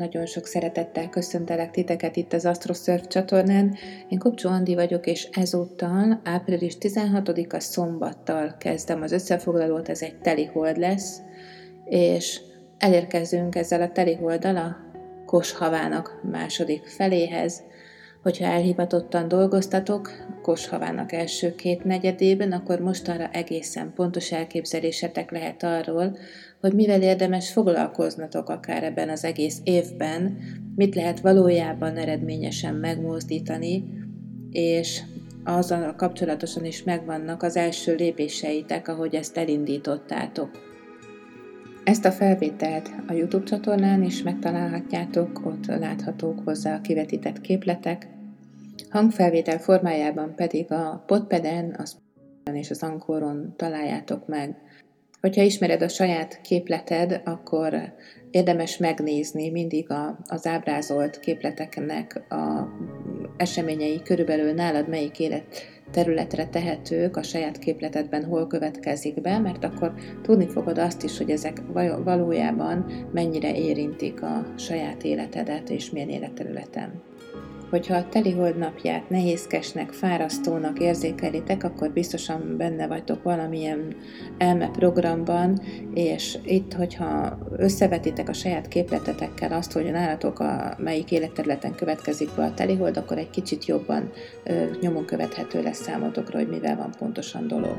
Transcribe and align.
nagyon 0.00 0.26
sok 0.26 0.46
szeretettel 0.46 1.08
köszöntelek 1.08 1.70
titeket 1.70 2.16
itt 2.16 2.32
az 2.32 2.44
AstroSurf 2.44 3.06
csatornán. 3.06 3.76
Én 4.08 4.18
Kopcsó 4.18 4.48
Andi 4.50 4.74
vagyok, 4.74 5.06
és 5.06 5.28
ezúttal 5.32 6.20
április 6.24 6.76
16-a 6.80 7.60
szombattal 7.60 8.56
kezdem 8.58 9.02
az 9.02 9.12
összefoglalót, 9.12 9.88
ez 9.88 10.02
egy 10.02 10.18
teli 10.18 10.44
hold 10.44 10.78
lesz, 10.78 11.18
és 11.84 12.40
elérkezünk 12.78 13.54
ezzel 13.54 13.82
a 13.82 13.92
teli 13.92 14.14
holdal 14.14 14.56
a 14.56 14.76
Koshavának 15.26 16.20
második 16.30 16.86
feléhez, 16.86 17.62
Hogyha 18.22 18.44
elhivatottan 18.44 19.28
dolgoztatok 19.28 20.10
Koshavának 20.42 21.12
első 21.12 21.54
két 21.54 21.84
negyedében, 21.84 22.52
akkor 22.52 22.80
mostanra 22.80 23.30
egészen 23.30 23.92
pontos 23.94 24.32
elképzelésetek 24.32 25.30
lehet 25.30 25.62
arról, 25.62 26.16
hogy 26.60 26.72
mivel 26.72 27.02
érdemes 27.02 27.52
foglalkoznatok 27.52 28.48
akár 28.48 28.82
ebben 28.82 29.08
az 29.08 29.24
egész 29.24 29.60
évben, 29.64 30.38
mit 30.76 30.94
lehet 30.94 31.20
valójában 31.20 31.96
eredményesen 31.96 32.74
megmozdítani, 32.74 33.84
és 34.50 35.00
azzal 35.44 35.94
kapcsolatosan 35.94 36.64
is 36.64 36.82
megvannak 36.82 37.42
az 37.42 37.56
első 37.56 37.94
lépéseitek, 37.94 38.88
ahogy 38.88 39.14
ezt 39.14 39.36
elindítottátok. 39.36 40.69
Ezt 41.90 42.04
a 42.04 42.12
felvételt 42.12 42.90
a 43.06 43.12
YouTube 43.12 43.44
csatornán 43.44 44.02
is 44.02 44.22
megtalálhatjátok, 44.22 45.46
ott 45.46 45.66
láthatók 45.66 46.40
hozzá 46.44 46.74
a 46.74 46.80
kivetített 46.80 47.40
képletek. 47.40 48.08
Hangfelvétel 48.90 49.58
formájában 49.58 50.34
pedig 50.34 50.72
a 50.72 51.04
Podpeden, 51.06 51.74
az 51.78 51.98
és 52.52 52.70
az 52.70 52.82
Ankoron 52.82 53.54
találjátok 53.56 54.26
meg. 54.26 54.56
Hogyha 55.20 55.42
ismered 55.42 55.82
a 55.82 55.88
saját 55.88 56.40
képleted, 56.40 57.20
akkor 57.24 57.94
érdemes 58.30 58.76
megnézni 58.76 59.50
mindig 59.50 59.90
a, 59.90 60.18
az 60.28 60.46
ábrázolt 60.46 61.20
képleteknek 61.20 62.22
a 62.28 62.68
eseményei. 63.36 64.02
Körülbelül 64.02 64.52
nálad 64.52 64.88
melyik 64.88 65.18
élet 65.18 65.44
területre 65.90 66.46
tehetők 66.46 67.16
a 67.16 67.22
saját 67.22 67.58
képletedben 67.58 68.24
hol 68.24 68.46
következik 68.46 69.20
be, 69.20 69.38
mert 69.38 69.64
akkor 69.64 69.94
tudni 70.22 70.48
fogod 70.48 70.78
azt 70.78 71.02
is, 71.02 71.18
hogy 71.18 71.30
ezek 71.30 71.62
valójában 72.04 73.08
mennyire 73.12 73.54
érintik 73.56 74.22
a 74.22 74.46
saját 74.56 75.04
életedet 75.04 75.70
és 75.70 75.90
milyen 75.90 76.08
életterületen 76.08 77.02
hogyha 77.70 77.96
a 77.96 78.08
telihold 78.08 78.56
napját 78.58 79.10
nehézkesnek, 79.10 79.92
fárasztónak 79.92 80.78
érzékelitek, 80.78 81.64
akkor 81.64 81.90
biztosan 81.90 82.54
benne 82.56 82.86
vagytok 82.86 83.22
valamilyen 83.22 83.96
elme 84.38 84.68
programban, 84.68 85.60
és 85.94 86.38
itt, 86.44 86.72
hogyha 86.72 87.38
összevetitek 87.56 88.28
a 88.28 88.32
saját 88.32 88.68
képletetekkel 88.68 89.52
azt, 89.52 89.72
hogy 89.72 89.90
nálatok 89.90 90.40
a 90.40 90.74
melyik 90.78 91.10
életterületen 91.10 91.74
következik 91.74 92.28
be 92.36 92.44
a 92.44 92.54
telihold, 92.54 92.96
akkor 92.96 93.18
egy 93.18 93.30
kicsit 93.30 93.64
jobban 93.64 94.10
ö, 94.44 94.64
nyomon 94.80 95.04
követhető 95.04 95.62
lesz 95.62 95.82
számotokra, 95.82 96.38
hogy 96.38 96.48
mivel 96.48 96.76
van 96.76 96.90
pontosan 96.98 97.46
dolog. 97.46 97.78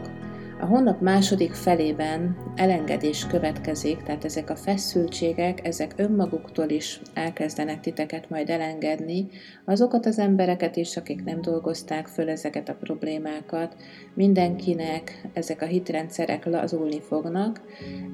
A 0.62 0.66
hónap 0.66 1.02
második 1.02 1.54
felében 1.54 2.38
elengedés 2.56 3.28
következik, 3.28 4.04
tehát 4.04 4.26
ezek 4.26 4.50
a 4.50 4.56
feszültségek, 4.56 5.68
ezek 5.68 5.94
önmaguktól 5.96 6.70
is 6.70 7.02
elkezdenek 7.14 7.80
titeket 7.80 8.30
majd 8.30 8.50
elengedni, 8.50 9.28
azokat 9.66 10.06
az 10.06 10.20
embereket 10.20 10.76
is, 10.76 10.98
akik 10.98 11.24
nem 11.24 11.42
dolgozták 11.42 12.08
föl 12.08 12.30
ezeket 12.30 12.70
a 12.70 12.76
problémákat, 12.80 13.76
mindenkinek 14.14 15.30
ezek 15.34 15.62
a 15.62 15.66
hitrendszerek 15.66 16.46
lazulni 16.46 17.02
fognak, 17.02 17.62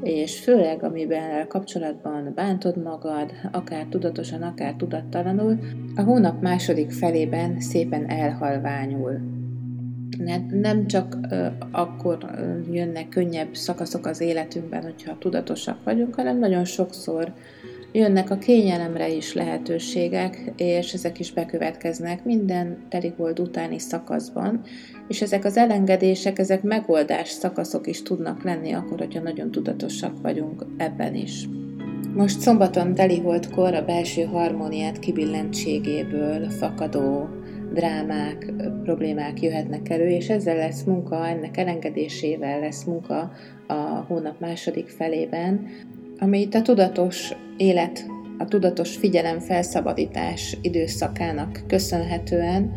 és 0.01 0.39
főleg 0.39 0.83
amiben 0.83 1.47
kapcsolatban 1.47 2.31
bántod 2.35 2.83
magad, 2.83 3.31
akár 3.51 3.85
tudatosan, 3.89 4.41
akár 4.41 4.73
tudattalanul, 4.73 5.59
a 5.95 6.01
hónap 6.01 6.41
második 6.41 6.91
felében 6.91 7.59
szépen 7.59 8.09
elhalványul 8.09 9.36
nem 10.51 10.87
csak 10.87 11.17
akkor 11.71 12.17
jönnek 12.71 13.09
könnyebb 13.09 13.55
szakaszok 13.55 14.05
az 14.05 14.21
életünkben, 14.21 14.83
hogyha 14.83 15.17
tudatosak 15.19 15.83
vagyunk, 15.83 16.15
hanem 16.15 16.39
nagyon 16.39 16.65
sokszor 16.65 17.33
jönnek 17.91 18.29
a 18.29 18.37
kényelemre 18.37 19.09
is 19.09 19.33
lehetőségek, 19.33 20.53
és 20.57 20.93
ezek 20.93 21.19
is 21.19 21.31
bekövetkeznek 21.31 22.25
minden 22.25 22.77
teligold 22.89 23.39
utáni 23.39 23.79
szakaszban, 23.79 24.61
és 25.07 25.21
ezek 25.21 25.45
az 25.45 25.57
elengedések, 25.57 26.39
ezek 26.39 26.63
megoldás 26.63 27.29
szakaszok 27.29 27.87
is 27.87 28.01
tudnak 28.01 28.43
lenni 28.43 28.71
akkor, 28.71 28.97
hogyha 28.97 29.21
nagyon 29.21 29.51
tudatosak 29.51 30.21
vagyunk 30.21 30.65
ebben 30.77 31.15
is. 31.15 31.47
Most 32.13 32.39
szombaton 32.39 32.93
teliholdkor 32.93 33.73
a 33.73 33.85
belső 33.85 34.23
harmóniát 34.23 34.99
kibillentségéből 34.99 36.49
fakadó 36.49 37.29
drámák, 37.73 38.53
problémák 38.83 39.41
jöhetnek 39.41 39.89
elő, 39.89 40.07
és 40.07 40.29
ezzel 40.29 40.55
lesz 40.55 40.83
munka, 40.83 41.27
ennek 41.27 41.57
elengedésével 41.57 42.59
lesz 42.59 42.83
munka 42.83 43.31
a 43.67 43.73
hónap 44.07 44.39
második 44.39 44.87
felében, 44.87 45.67
ami 46.19 46.39
itt 46.39 46.53
a 46.53 46.61
tudatos 46.61 47.35
élet, 47.57 48.05
a 48.37 48.45
tudatos 48.45 48.95
figyelem 48.95 49.39
felszabadítás 49.39 50.57
időszakának 50.61 51.63
köszönhetően 51.67 52.73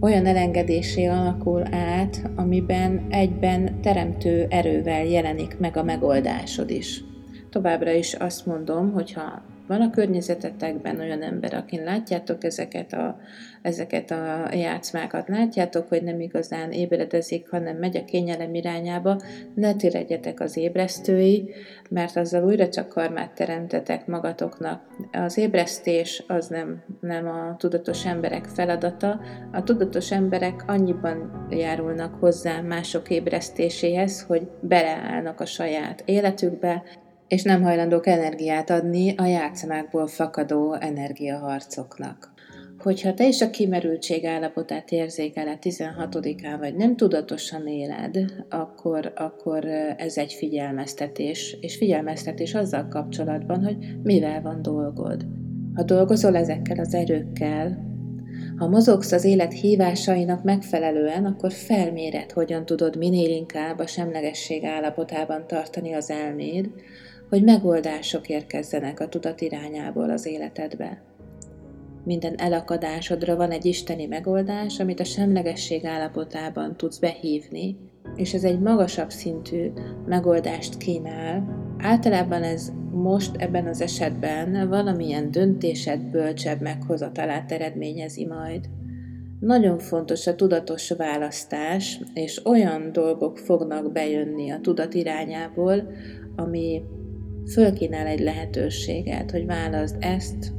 olyan 0.00 0.26
elengedésé 0.26 1.06
alakul 1.06 1.62
át, 1.74 2.30
amiben 2.36 3.06
egyben 3.10 3.80
teremtő 3.80 4.46
erővel 4.48 5.04
jelenik 5.04 5.58
meg 5.58 5.76
a 5.76 5.82
megoldásod 5.82 6.70
is. 6.70 7.04
Továbbra 7.50 7.90
is 7.90 8.14
azt 8.14 8.46
mondom, 8.46 8.92
hogyha 8.92 9.42
van 9.68 9.80
a 9.80 9.90
környezetetekben 9.90 11.00
olyan 11.00 11.22
ember, 11.22 11.54
akin 11.54 11.82
látjátok 11.82 12.44
ezeket 12.44 12.92
a, 12.92 13.20
ezeket 13.62 14.10
a 14.10 14.54
játszmákat, 14.54 15.28
látjátok, 15.28 15.88
hogy 15.88 16.02
nem 16.02 16.20
igazán 16.20 16.72
ébredezik, 16.72 17.50
hanem 17.50 17.76
megy 17.76 17.96
a 17.96 18.04
kényelem 18.04 18.54
irányába, 18.54 19.20
ne 19.54 19.74
ti 19.74 19.90
legyetek 19.90 20.40
az 20.40 20.56
ébresztői, 20.56 21.50
mert 21.90 22.16
azzal 22.16 22.44
újra 22.44 22.68
csak 22.68 22.88
karmát 22.88 23.34
teremtetek 23.34 24.06
magatoknak. 24.06 24.82
Az 25.12 25.38
ébresztés 25.38 26.24
az 26.26 26.46
nem, 26.46 26.82
nem 27.00 27.26
a 27.28 27.56
tudatos 27.56 28.06
emberek 28.06 28.44
feladata. 28.44 29.20
A 29.52 29.62
tudatos 29.62 30.12
emberek 30.12 30.64
annyiban 30.66 31.46
járulnak 31.50 32.14
hozzá 32.14 32.60
mások 32.60 33.10
ébresztéséhez, 33.10 34.22
hogy 34.22 34.48
beleállnak 34.60 35.40
a 35.40 35.46
saját 35.46 36.02
életükbe, 36.04 36.82
és 37.28 37.42
nem 37.42 37.62
hajlandók 37.62 38.06
energiát 38.06 38.70
adni 38.70 39.14
a 39.16 39.24
játszmákból 39.24 40.06
fakadó 40.06 40.72
energiaharcoknak. 40.72 42.32
Hogyha 42.78 43.14
te 43.14 43.26
is 43.26 43.40
a 43.40 43.50
kimerültség 43.50 44.24
állapotát 44.24 44.90
érzékeled 44.90 45.58
16-án, 45.62 46.56
vagy 46.58 46.74
nem 46.74 46.96
tudatosan 46.96 47.66
éled, 47.66 48.18
akkor, 48.48 49.12
akkor 49.16 49.64
ez 49.96 50.16
egy 50.16 50.32
figyelmeztetés, 50.32 51.56
és 51.60 51.76
figyelmeztetés 51.76 52.54
azzal 52.54 52.88
kapcsolatban, 52.88 53.64
hogy 53.64 53.76
mivel 54.02 54.42
van 54.42 54.62
dolgod. 54.62 55.26
Ha 55.74 55.82
dolgozol 55.82 56.36
ezekkel 56.36 56.78
az 56.78 56.94
erőkkel, 56.94 57.86
ha 58.56 58.68
mozogsz 58.68 59.12
az 59.12 59.24
élet 59.24 59.52
hívásainak 59.52 60.42
megfelelően, 60.42 61.24
akkor 61.24 61.52
felméred, 61.52 62.32
hogyan 62.32 62.66
tudod 62.66 62.96
minél 62.96 63.30
inkább 63.30 63.78
a 63.78 63.86
semlegesség 63.86 64.64
állapotában 64.64 65.46
tartani 65.46 65.92
az 65.92 66.10
elméd, 66.10 66.70
hogy 67.28 67.44
megoldások 67.44 68.28
érkezzenek 68.28 69.00
a 69.00 69.08
tudat 69.08 69.40
irányából 69.40 70.10
az 70.10 70.26
életedbe. 70.26 71.02
Minden 72.04 72.38
elakadásodra 72.38 73.36
van 73.36 73.50
egy 73.50 73.64
isteni 73.64 74.06
megoldás, 74.06 74.80
amit 74.80 75.00
a 75.00 75.04
semlegesség 75.04 75.84
állapotában 75.84 76.76
tudsz 76.76 76.98
behívni, 76.98 77.76
és 78.16 78.34
ez 78.34 78.44
egy 78.44 78.58
magasabb 78.58 79.10
szintű 79.10 79.72
megoldást 80.06 80.76
kínál. 80.76 81.66
Általában 81.78 82.42
ez 82.42 82.72
most 82.92 83.36
ebben 83.36 83.66
az 83.66 83.80
esetben 83.80 84.68
valamilyen 84.68 85.30
döntésed 85.30 86.00
bölcsebb 86.00 86.60
meghozatalát 86.60 87.52
eredményezi 87.52 88.26
majd. 88.26 88.68
Nagyon 89.40 89.78
fontos 89.78 90.26
a 90.26 90.34
tudatos 90.34 90.90
választás, 90.90 92.00
és 92.14 92.46
olyan 92.46 92.92
dolgok 92.92 93.38
fognak 93.38 93.92
bejönni 93.92 94.50
a 94.50 94.60
tudat 94.60 94.94
irányából, 94.94 95.92
ami 96.36 96.82
fölkínál 97.52 98.06
egy 98.06 98.20
lehetőséget, 98.20 99.30
hogy 99.30 99.46
válaszd 99.46 99.96
ezt, 100.00 100.52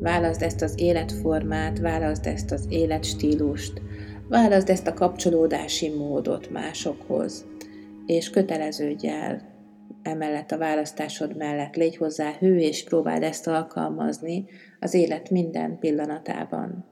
válaszd 0.00 0.42
ezt 0.42 0.62
az 0.62 0.74
életformát, 0.76 1.78
válaszd 1.78 2.26
ezt 2.26 2.50
az 2.50 2.66
életstílust, 2.68 3.82
válaszd 4.28 4.70
ezt 4.70 4.86
a 4.86 4.94
kapcsolódási 4.94 5.88
módot 5.88 6.50
másokhoz, 6.50 7.46
és 8.06 8.30
köteleződj 8.30 9.08
el 9.08 9.54
emellett 10.02 10.50
a 10.50 10.58
választásod 10.58 11.36
mellett, 11.36 11.76
légy 11.76 11.96
hozzá 11.96 12.32
hő, 12.38 12.58
és 12.58 12.84
próbáld 12.84 13.22
ezt 13.22 13.46
alkalmazni 13.46 14.44
az 14.80 14.94
élet 14.94 15.30
minden 15.30 15.78
pillanatában 15.78 16.84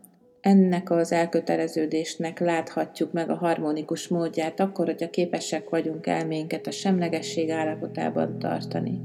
ennek 0.45 0.91
az 0.91 1.13
elköteleződésnek 1.13 2.39
láthatjuk 2.39 3.13
meg 3.13 3.31
a 3.31 3.35
harmonikus 3.35 4.09
módját 4.09 4.61
akkor, 4.61 4.87
hogyha 4.87 5.11
képesek 5.11 5.69
vagyunk 5.69 6.07
elménket 6.07 6.67
a 6.67 6.71
semlegesség 6.71 7.51
állapotában 7.51 8.39
tartani. 8.39 9.01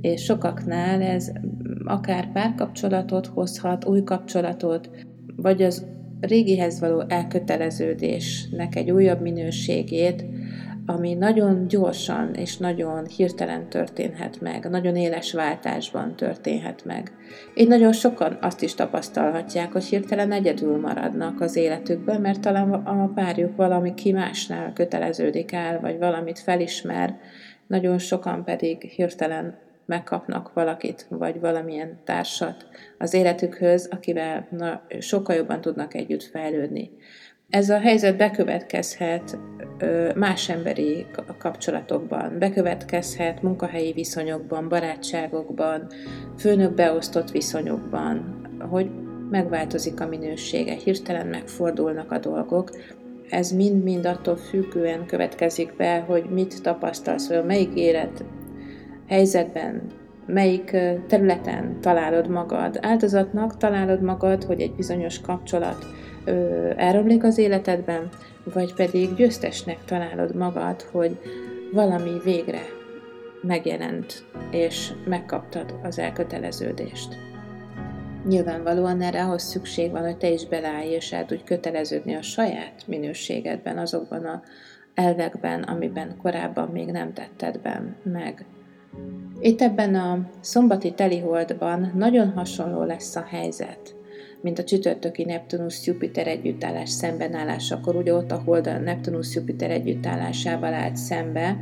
és 0.00 0.22
sokaknál 0.22 1.02
ez 1.02 1.32
akár 1.84 2.32
párkapcsolatot 2.32 3.26
hozhat, 3.26 3.84
új 3.84 4.02
kapcsolatot, 4.02 4.90
vagy 5.36 5.62
az 5.62 5.86
régihez 6.20 6.80
való 6.80 7.04
elköteleződésnek 7.08 8.76
egy 8.76 8.90
újabb 8.90 9.20
minőségét, 9.20 10.24
ami 10.86 11.14
nagyon 11.14 11.68
gyorsan 11.68 12.34
és 12.34 12.56
nagyon 12.56 13.06
hirtelen 13.06 13.68
történhet 13.68 14.40
meg, 14.40 14.70
nagyon 14.70 14.96
éles 14.96 15.32
váltásban 15.32 16.16
történhet 16.16 16.84
meg. 16.84 17.12
Így 17.54 17.68
nagyon 17.68 17.92
sokan 17.92 18.38
azt 18.40 18.62
is 18.62 18.74
tapasztalhatják, 18.74 19.72
hogy 19.72 19.84
hirtelen 19.84 20.32
egyedül 20.32 20.80
maradnak 20.80 21.40
az 21.40 21.56
életükben, 21.56 22.20
mert 22.20 22.40
talán 22.40 22.72
a 22.72 23.12
párjuk 23.14 23.56
valami 23.56 23.94
ki 23.94 24.12
másnál 24.12 24.72
köteleződik 24.72 25.52
el, 25.52 25.80
vagy 25.80 25.98
valamit 25.98 26.38
felismer, 26.38 27.18
nagyon 27.66 27.98
sokan 27.98 28.44
pedig 28.44 28.82
hirtelen 28.82 29.58
megkapnak 29.86 30.52
valakit, 30.52 31.06
vagy 31.08 31.40
valamilyen 31.40 31.98
társat 32.04 32.66
az 32.98 33.14
életükhöz, 33.14 33.88
akivel 33.90 34.46
na, 34.50 34.82
sokkal 34.98 35.36
jobban 35.36 35.60
tudnak 35.60 35.94
együtt 35.94 36.22
fejlődni. 36.22 36.90
Ez 37.50 37.70
a 37.70 37.78
helyzet 37.78 38.16
bekövetkezhet 38.16 39.38
más 40.14 40.48
emberi 40.48 41.06
kapcsolatokban, 41.38 42.38
bekövetkezhet 42.38 43.42
munkahelyi 43.42 43.92
viszonyokban, 43.92 44.68
barátságokban, 44.68 45.86
főnök 46.38 46.74
beosztott 46.74 47.30
viszonyokban, 47.30 48.40
hogy 48.70 48.90
megváltozik 49.30 50.00
a 50.00 50.06
minősége, 50.06 50.74
hirtelen 50.74 51.26
megfordulnak 51.26 52.12
a 52.12 52.18
dolgok. 52.18 52.70
Ez 53.30 53.50
mind-mind 53.50 54.06
attól 54.06 54.36
függően 54.36 55.06
következik 55.06 55.76
be, 55.76 55.98
hogy 55.98 56.24
mit 56.30 56.62
tapasztalsz, 56.62 57.28
vagy 57.28 57.44
melyik 57.44 57.74
élet 57.74 58.24
helyzetben, 59.08 59.82
melyik 60.26 60.76
területen 61.06 61.80
találod 61.80 62.28
magad. 62.28 62.78
Áldozatnak 62.82 63.56
találod 63.56 64.02
magad, 64.02 64.44
hogy 64.44 64.60
egy 64.60 64.74
bizonyos 64.74 65.20
kapcsolat 65.20 65.86
elromlik 66.76 67.24
az 67.24 67.38
életedben, 67.38 68.08
vagy 68.52 68.74
pedig 68.74 69.14
győztesnek 69.14 69.84
találod 69.84 70.34
magad, 70.34 70.82
hogy 70.82 71.18
valami 71.72 72.20
végre 72.24 72.62
megjelent, 73.42 74.24
és 74.50 74.92
megkaptad 75.04 75.74
az 75.82 75.98
elköteleződést. 75.98 77.16
Nyilvánvalóan 78.28 79.00
erre 79.00 79.24
ahhoz 79.24 79.42
szükség 79.42 79.90
van, 79.90 80.02
hogy 80.02 80.16
te 80.16 80.30
is 80.30 80.46
beleállj, 80.46 80.88
és 80.88 81.12
el 81.12 81.24
tudj 81.24 81.42
köteleződni 81.44 82.14
a 82.14 82.22
saját 82.22 82.86
minőségedben, 82.86 83.78
azokban 83.78 84.24
a 84.24 84.42
elvekben, 84.94 85.62
amiben 85.62 86.16
korábban 86.22 86.68
még 86.68 86.86
nem 86.86 87.12
tetted 87.12 87.60
ben 87.60 87.96
meg. 88.02 88.46
Itt 89.40 89.60
ebben 89.60 89.94
a 89.94 90.30
szombati 90.40 90.92
teliholdban 90.92 91.92
nagyon 91.94 92.30
hasonló 92.30 92.82
lesz 92.82 93.16
a 93.16 93.24
helyzet 93.28 93.95
mint 94.46 94.58
a 94.58 94.64
csütörtöki 94.64 95.24
Neptunus-Jupiter 95.24 96.26
együttállás 96.26 96.90
szembenállásakor, 96.90 97.96
ugye 97.96 98.14
ott 98.14 98.30
a 98.30 98.42
Hold 98.44 98.66
a 98.66 98.78
Neptunus-Jupiter 98.78 99.70
együttállásával 99.70 100.74
állt 100.74 100.96
szembe. 100.96 101.56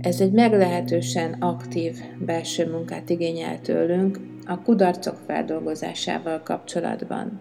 Ez 0.00 0.20
egy 0.20 0.32
meglehetősen 0.32 1.32
aktív 1.32 1.96
belső 2.18 2.70
munkát 2.70 3.10
igényel 3.10 3.60
tőlünk 3.60 4.18
a 4.46 4.62
kudarcok 4.62 5.16
feldolgozásával 5.26 6.42
kapcsolatban. 6.42 7.40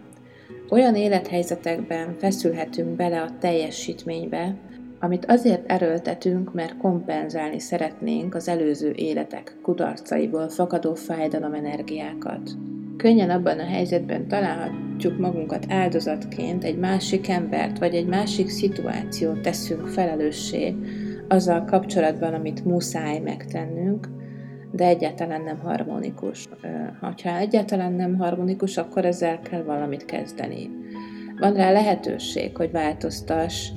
Olyan 0.70 0.96
élethelyzetekben 0.96 2.16
feszülhetünk 2.18 2.96
bele 2.96 3.22
a 3.22 3.38
teljesítménybe, 3.40 4.56
amit 5.00 5.26
azért 5.26 5.72
erőltetünk, 5.72 6.54
mert 6.54 6.78
kompenzálni 6.78 7.60
szeretnénk 7.60 8.36
az 8.36 8.48
előző 8.48 8.92
életek 8.96 9.56
kudarcaiból 9.62 10.50
fakadó 10.50 10.94
fájdalomenergiákat 10.94 12.52
könnyen 12.98 13.30
abban 13.30 13.60
a 13.60 13.66
helyzetben 13.66 14.28
találhatjuk 14.28 15.20
magunkat 15.20 15.66
áldozatként, 15.70 16.64
egy 16.64 16.78
másik 16.78 17.30
embert 17.30 17.80
vagy 17.80 17.96
egy 17.96 18.08
másik 18.08 18.50
szituációt 18.50 19.42
teszünk 19.42 19.88
felelőssé 19.88 20.76
azzal 21.28 21.66
kapcsolatban, 21.66 22.34
amit 22.34 22.66
muszáj 22.66 23.20
megtennünk, 23.20 24.08
de 24.72 24.86
egyáltalán 24.86 25.42
nem 25.42 25.60
harmonikus. 25.60 26.48
Ha 27.02 27.38
egyáltalán 27.38 27.94
nem 27.94 28.18
harmonikus, 28.18 28.78
akkor 28.78 29.06
ezzel 29.06 29.40
kell 29.40 29.64
valamit 29.64 30.06
kezdeni. 30.06 30.70
Van 31.40 31.54
rá 31.54 31.72
lehetőség, 31.72 32.58
hogy 32.58 32.72
változtass, 32.72 33.70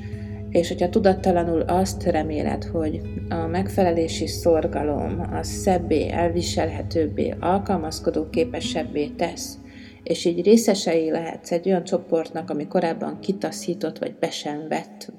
és 0.50 0.68
hogyha 0.68 0.88
tudattalanul 0.88 1.60
azt 1.60 2.02
reméled, 2.02 2.64
hogy 2.64 3.00
a 3.28 3.46
megfelelési 3.46 4.26
szorgalom 4.26 5.20
az 5.32 5.46
szebbé, 5.46 6.10
elviselhetőbbé, 6.10 7.34
alkalmazkodó 7.40 8.30
képesebbé 8.30 9.06
tesz, 9.06 9.58
és 10.02 10.24
így 10.24 10.44
részesei 10.44 11.10
lehetsz 11.10 11.52
egy 11.52 11.68
olyan 11.68 11.84
csoportnak, 11.84 12.50
ami 12.50 12.66
korábban 12.66 13.20
kitaszított, 13.20 13.98
vagy 13.98 14.14
be 14.14 14.30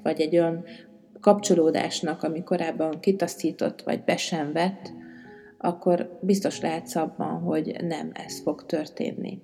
vagy 0.02 0.20
egy 0.20 0.36
olyan 0.36 0.64
kapcsolódásnak, 1.20 2.22
ami 2.22 2.42
korábban 2.42 3.00
kitaszított, 3.00 3.82
vagy 3.82 4.04
be 4.04 4.16
akkor 5.58 6.18
biztos 6.20 6.60
lehetsz 6.60 6.94
abban, 6.94 7.40
hogy 7.40 7.76
nem 7.88 8.10
ez 8.12 8.40
fog 8.40 8.66
történni. 8.66 9.40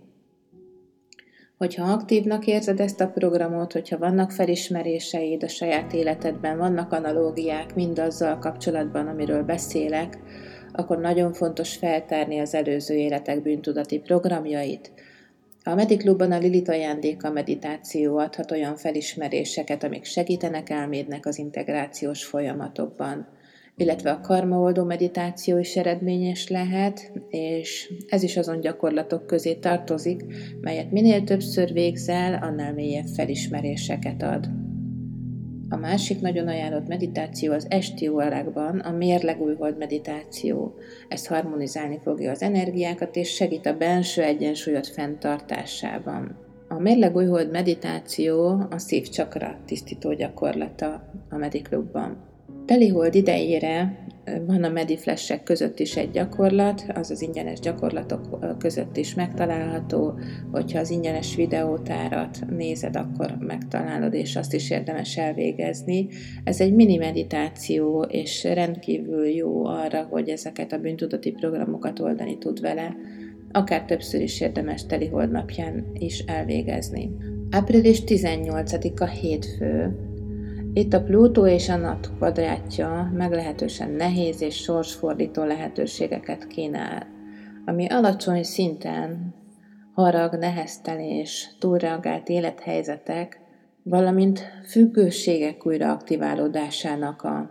Hogyha 1.59 1.93
aktívnak 1.93 2.47
érzed 2.47 2.81
ezt 2.81 3.01
a 3.01 3.09
programot, 3.09 3.73
hogyha 3.73 3.99
vannak 3.99 4.31
felismeréseid 4.31 5.43
a 5.43 5.49
saját 5.49 5.93
életedben, 5.93 6.59
vannak 6.59 6.93
analógiák 6.93 7.75
mindazzal 7.75 8.39
kapcsolatban, 8.39 9.07
amiről 9.07 9.43
beszélek, 9.43 10.19
akkor 10.73 10.99
nagyon 10.99 11.33
fontos 11.33 11.77
feltárni 11.77 12.39
az 12.39 12.55
előző 12.55 12.95
életek 12.95 13.43
bűntudati 13.43 13.99
programjait. 13.99 14.93
A 15.65 15.75
Mediklubban 15.75 16.33
a 16.33 16.39
Lilit 16.39 16.69
ajándéka 16.69 17.31
meditáció 17.31 18.17
adhat 18.19 18.51
olyan 18.51 18.77
felismeréseket, 18.77 19.85
amik 19.85 20.05
segítenek 20.05 20.71
elmédnek 20.71 21.27
az 21.27 21.39
integrációs 21.39 22.25
folyamatokban 22.25 23.27
illetve 23.77 24.11
a 24.11 24.21
karmaoldó 24.21 24.85
meditáció 24.85 25.59
is 25.59 25.77
eredményes 25.77 26.49
lehet, 26.49 27.13
és 27.29 27.93
ez 28.09 28.23
is 28.23 28.37
azon 28.37 28.61
gyakorlatok 28.61 29.27
közé 29.27 29.55
tartozik, 29.55 30.25
melyet 30.61 30.91
minél 30.91 31.25
többször 31.25 31.73
végzel, 31.73 32.35
annál 32.43 32.73
mélyebb 32.73 33.07
felismeréseket 33.07 34.23
ad. 34.23 34.49
A 35.69 35.77
másik 35.77 36.21
nagyon 36.21 36.49
ajánlott 36.49 36.89
meditáció 36.89 37.53
az 37.53 37.67
esti 37.69 38.09
órákban 38.09 38.79
a 38.79 38.91
mérlegújhold 38.91 39.79
meditáció. 39.79 40.75
Ez 41.09 41.27
harmonizálni 41.27 41.99
fogja 42.03 42.31
az 42.31 42.43
energiákat 42.43 43.17
és 43.17 43.35
segít 43.35 43.67
a 43.67 43.77
belső 43.77 44.23
egyensúlyot 44.23 44.87
fenntartásában. 44.87 46.37
A 46.69 46.79
mérlegújhold 46.79 47.51
meditáció 47.51 48.67
a 48.71 48.79
szívcsakra 48.79 49.59
tisztító 49.67 50.15
gyakorlata 50.15 51.13
a 51.31 51.37
Mediklubban. 51.37 52.34
Telihold 52.67 53.15
idejére 53.15 54.05
van 54.47 54.63
a 54.63 54.69
mediflessek 54.69 55.43
között 55.43 55.79
is 55.79 55.97
egy 55.97 56.11
gyakorlat, 56.11 56.85
az 56.95 57.11
az 57.11 57.23
ingyenes 57.23 57.61
gyakorlatok 57.61 58.57
között 58.59 58.97
is 58.97 59.15
megtalálható, 59.15 60.19
hogyha 60.53 60.79
az 60.79 60.91
ingyenes 60.91 61.37
videótárat 61.37 62.39
nézed, 62.51 62.97
akkor 62.97 63.37
megtalálod, 63.41 64.15
és 64.15 64.37
azt 64.37 64.55
is 64.55 64.71
érdemes 64.71 65.17
elvégezni. 65.17 66.09
Ez 66.45 66.61
egy 66.61 66.75
mini 66.75 66.97
meditáció, 66.97 68.03
és 68.03 68.45
rendkívül 68.45 69.27
jó 69.27 69.67
arra, 69.67 70.07
hogy 70.11 70.29
ezeket 70.29 70.73
a 70.73 70.79
bűntudati 70.79 71.31
programokat 71.31 72.01
oldani 72.01 72.39
tud 72.39 72.61
vele, 72.61 72.97
akár 73.53 73.85
többször 73.85 74.21
is 74.21 74.41
érdemes 74.41 74.87
telihold 74.87 75.31
napján 75.31 75.87
is 75.93 76.19
elvégezni. 76.19 77.11
Április 77.51 78.03
18-a 78.07 79.07
hétfő, 79.07 79.97
itt 80.75 80.93
a 80.93 81.03
Plutó 81.03 81.47
és 81.47 81.69
a 81.69 81.77
nap 81.77 82.07
kvadrátja 82.17 83.11
meglehetősen 83.15 83.91
nehéz 83.91 84.43
és 84.43 84.57
sorsfordító 84.57 85.45
lehetőségeket 85.45 86.47
kínál, 86.47 87.07
ami 87.65 87.87
alacsony 87.87 88.43
szinten 88.43 89.35
harag, 89.93 90.35
neheztelés, 90.35 91.57
túlreagált 91.59 92.29
élethelyzetek, 92.29 93.41
valamint 93.83 94.43
függőségek 94.69 95.67
újraaktiválódásának 95.67 97.23
a, 97.23 97.51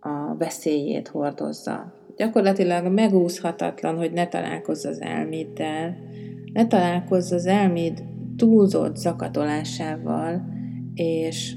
a 0.00 0.36
veszélyét 0.38 1.08
hordozza. 1.08 1.92
Gyakorlatilag 2.16 2.92
megúszhatatlan, 2.92 3.96
hogy 3.96 4.12
ne 4.12 4.28
találkozz 4.28 4.84
az 4.84 5.00
elméddel, 5.00 5.96
ne 6.52 6.66
találkozz 6.66 7.32
az 7.32 7.46
elméd 7.46 8.04
túlzott 8.36 8.96
zakatolásával, 8.96 10.42
és 10.94 11.56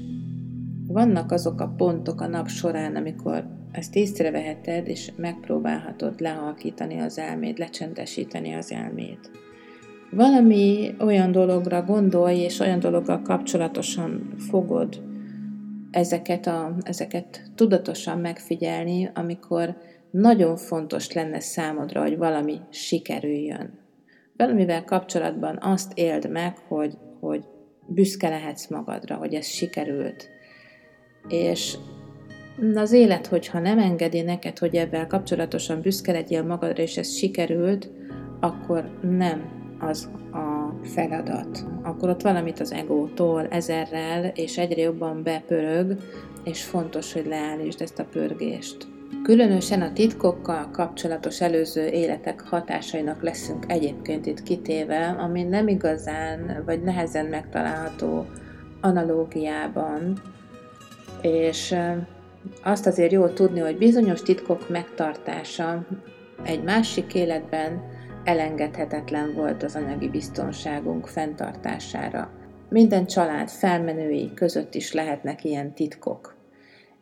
vannak 0.92 1.32
azok 1.32 1.60
a 1.60 1.74
pontok 1.76 2.20
a 2.20 2.26
nap 2.26 2.48
során, 2.48 2.96
amikor 2.96 3.44
ezt 3.72 3.96
észreveheted, 3.96 4.88
és 4.88 5.12
megpróbálhatod 5.16 6.20
lehalkítani 6.20 6.98
az 6.98 7.18
elmét, 7.18 7.58
lecsendesíteni 7.58 8.52
az 8.52 8.72
elmét. 8.72 9.30
Valami 10.10 10.94
olyan 11.00 11.32
dologra 11.32 11.82
gondolj, 11.82 12.38
és 12.38 12.58
olyan 12.58 12.78
dologgal 12.78 13.22
kapcsolatosan 13.22 14.34
fogod 14.50 15.02
ezeket, 15.90 16.46
a, 16.46 16.76
ezeket 16.82 17.50
tudatosan 17.54 18.18
megfigyelni, 18.18 19.10
amikor 19.14 19.76
nagyon 20.10 20.56
fontos 20.56 21.12
lenne 21.12 21.40
számodra, 21.40 22.00
hogy 22.00 22.16
valami 22.16 22.60
sikerüljön. 22.70 23.78
Valamivel 24.36 24.84
kapcsolatban 24.84 25.58
azt 25.60 25.92
éld 25.94 26.30
meg, 26.30 26.58
hogy, 26.68 26.98
hogy 27.20 27.44
büszke 27.86 28.28
lehetsz 28.28 28.68
magadra, 28.68 29.14
hogy 29.14 29.34
ez 29.34 29.46
sikerült. 29.46 30.28
És 31.28 31.76
az 32.74 32.92
élet, 32.92 33.26
hogyha 33.26 33.58
nem 33.58 33.78
engedi 33.78 34.20
neked, 34.20 34.58
hogy 34.58 34.74
ebben 34.74 35.08
kapcsolatosan 35.08 35.80
büszke 35.80 36.12
legyél 36.12 36.42
magadra, 36.42 36.82
és 36.82 36.96
ez 36.96 37.16
sikerült, 37.16 37.90
akkor 38.40 38.90
nem 39.02 39.58
az 39.80 40.08
a 40.32 40.74
feladat. 40.82 41.64
Akkor 41.82 42.08
ott 42.08 42.22
valamit 42.22 42.60
az 42.60 42.72
egótól 42.72 43.46
ezerrel, 43.46 44.24
és 44.34 44.58
egyre 44.58 44.82
jobban 44.82 45.22
bepörög, 45.22 45.96
és 46.44 46.62
fontos, 46.62 47.12
hogy 47.12 47.26
leállítsd 47.26 47.80
ezt 47.80 47.98
a 47.98 48.04
pörgést. 48.04 48.88
Különösen 49.22 49.82
a 49.82 49.92
titkokkal 49.92 50.70
kapcsolatos 50.70 51.40
előző 51.40 51.86
életek 51.86 52.40
hatásainak 52.40 53.22
leszünk 53.22 53.64
egyébként 53.68 54.26
itt 54.26 54.42
kitéve, 54.42 55.16
ami 55.18 55.42
nem 55.42 55.68
igazán, 55.68 56.62
vagy 56.66 56.82
nehezen 56.82 57.26
megtalálható 57.26 58.26
analógiában, 58.80 60.20
és 61.22 61.76
azt 62.62 62.86
azért 62.86 63.12
jó 63.12 63.26
tudni, 63.26 63.60
hogy 63.60 63.78
bizonyos 63.78 64.22
titkok 64.22 64.68
megtartása 64.68 65.86
egy 66.44 66.62
másik 66.62 67.14
életben 67.14 67.82
elengedhetetlen 68.24 69.34
volt 69.34 69.62
az 69.62 69.76
anyagi 69.76 70.08
biztonságunk 70.08 71.06
fenntartására. 71.06 72.30
Minden 72.68 73.06
család 73.06 73.48
felmenői 73.48 74.30
között 74.34 74.74
is 74.74 74.92
lehetnek 74.92 75.44
ilyen 75.44 75.74
titkok. 75.74 76.38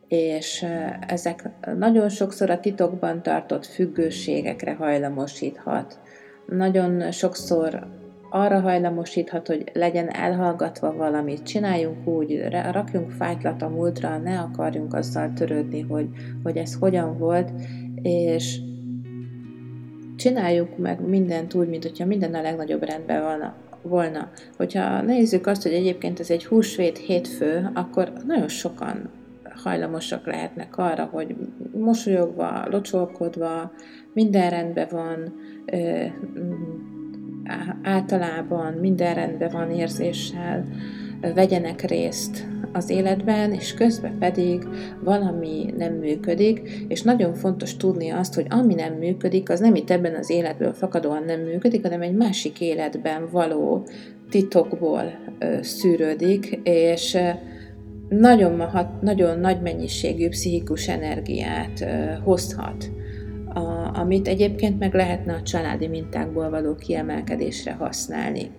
És 0.07 0.65
ezek 1.07 1.49
nagyon 1.77 2.09
sokszor 2.09 2.49
a 2.49 2.59
titokban 2.59 3.23
tartott 3.23 3.65
függőségekre 3.65 4.73
hajlamosíthat. 4.73 5.99
Nagyon 6.45 7.11
sokszor 7.11 7.87
arra 8.29 8.59
hajlamosíthat, 8.59 9.47
hogy 9.47 9.63
legyen 9.73 10.09
elhallgatva 10.09 10.93
valamit, 10.93 11.43
csináljunk 11.43 12.07
úgy, 12.07 12.47
rakjunk 12.71 13.11
fájtlat 13.11 13.61
a 13.61 13.69
múltra, 13.69 14.17
ne 14.17 14.39
akarjunk 14.39 14.93
azzal 14.93 15.33
törődni, 15.33 15.81
hogy, 15.81 16.07
hogy 16.43 16.57
ez 16.57 16.73
hogyan 16.73 17.17
volt, 17.17 17.51
és 18.01 18.59
csináljuk 20.15 20.77
meg 20.77 21.07
mindent 21.07 21.53
úgy, 21.53 21.67
mint 21.67 21.83
hogyha 21.83 22.05
minden 22.05 22.33
a 22.33 22.41
legnagyobb 22.41 22.83
rendben 22.83 23.21
van, 23.21 23.53
volna. 23.81 24.31
Hogyha 24.57 25.01
nézzük 25.01 25.47
azt, 25.47 25.63
hogy 25.63 25.73
egyébként 25.73 26.19
ez 26.19 26.29
egy 26.29 26.45
húsvét 26.45 26.97
hétfő, 26.97 27.69
akkor 27.73 28.13
nagyon 28.27 28.47
sokan 28.47 29.09
hajlamosak 29.63 30.25
lehetnek 30.25 30.77
arra, 30.77 31.05
hogy 31.05 31.35
mosolyogva, 31.73 32.67
locsolkodva, 32.69 33.71
minden 34.13 34.49
rendben 34.49 34.87
van, 34.91 35.33
általában 37.83 38.73
minden 38.73 39.13
rendben 39.13 39.49
van 39.51 39.71
érzéssel, 39.71 40.65
vegyenek 41.21 41.81
részt 41.81 42.47
az 42.73 42.89
életben, 42.89 43.53
és 43.53 43.73
közben 43.73 44.17
pedig 44.19 44.67
valami 45.03 45.73
nem 45.77 45.93
működik, 45.93 46.85
és 46.87 47.01
nagyon 47.01 47.33
fontos 47.33 47.77
tudni 47.77 48.09
azt, 48.09 48.33
hogy 48.33 48.45
ami 48.49 48.73
nem 48.73 48.93
működik, 48.93 49.49
az 49.49 49.59
nem 49.59 49.75
itt 49.75 49.89
ebben 49.89 50.15
az 50.15 50.29
életből 50.29 50.73
fakadóan 50.73 51.23
nem 51.23 51.39
működik, 51.39 51.81
hanem 51.81 52.01
egy 52.01 52.15
másik 52.15 52.61
életben 52.61 53.27
való 53.31 53.87
titokból 54.29 55.03
szűrődik, 55.61 56.59
és 56.63 57.17
nagyon, 58.09 58.63
nagyon 59.01 59.39
nagy 59.39 59.61
mennyiségű 59.61 60.29
pszichikus 60.29 60.87
energiát 60.87 61.85
hozhat 62.23 62.89
a, 63.53 63.97
amit 63.99 64.27
egyébként 64.27 64.79
meg 64.79 64.93
lehetne 64.93 65.33
a 65.33 65.41
családi 65.41 65.87
mintákból 65.87 66.49
való 66.49 66.75
kiemelkedésre 66.75 67.71
használni. 67.71 68.51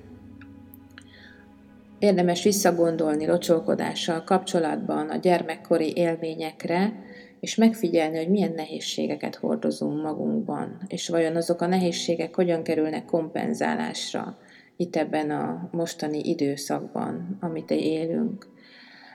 Érdemes 1.98 2.42
visszagondolni 2.42 3.26
locsolkodással 3.26 4.24
kapcsolatban 4.24 5.08
a 5.08 5.16
gyermekkori 5.16 5.92
élményekre, 5.96 6.92
és 7.40 7.54
megfigyelni, 7.54 8.16
hogy 8.16 8.28
milyen 8.28 8.52
nehézségeket 8.56 9.34
hordozunk 9.34 10.02
magunkban, 10.02 10.80
és 10.86 11.08
vajon 11.08 11.36
azok 11.36 11.60
a 11.60 11.66
nehézségek 11.66 12.34
hogyan 12.34 12.62
kerülnek 12.62 13.04
kompenzálásra 13.04 14.38
itt 14.80 14.96
ebben 14.96 15.30
a 15.30 15.68
mostani 15.72 16.18
időszakban, 16.18 17.36
amit 17.40 17.70
élünk. 17.70 18.46